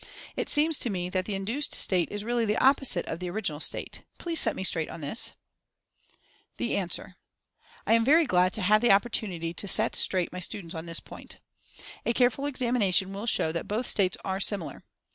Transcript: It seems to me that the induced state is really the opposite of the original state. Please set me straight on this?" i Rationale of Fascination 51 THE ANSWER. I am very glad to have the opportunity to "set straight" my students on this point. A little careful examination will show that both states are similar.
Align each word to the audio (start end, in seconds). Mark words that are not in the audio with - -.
It 0.35 0.49
seems 0.49 0.79
to 0.79 0.89
me 0.89 1.09
that 1.09 1.25
the 1.25 1.35
induced 1.35 1.75
state 1.75 2.11
is 2.11 2.23
really 2.23 2.43
the 2.43 2.57
opposite 2.57 3.05
of 3.05 3.19
the 3.19 3.29
original 3.29 3.59
state. 3.59 4.01
Please 4.17 4.39
set 4.39 4.55
me 4.55 4.63
straight 4.63 4.89
on 4.89 5.01
this?" 5.01 5.33
i 6.59 6.63
Rationale 6.63 6.81
of 6.85 6.89
Fascination 6.89 6.89
51 6.89 7.05
THE 7.05 7.05
ANSWER. 7.05 7.15
I 7.85 7.93
am 7.93 8.05
very 8.05 8.25
glad 8.25 8.53
to 8.53 8.61
have 8.63 8.81
the 8.81 8.91
opportunity 8.91 9.53
to 9.53 9.67
"set 9.67 9.95
straight" 9.95 10.33
my 10.33 10.39
students 10.39 10.73
on 10.73 10.87
this 10.87 11.01
point. 11.01 11.35
A 11.77 12.09
little 12.09 12.17
careful 12.17 12.47
examination 12.47 13.13
will 13.13 13.27
show 13.27 13.51
that 13.51 13.67
both 13.67 13.85
states 13.87 14.17
are 14.25 14.39
similar. 14.39 14.81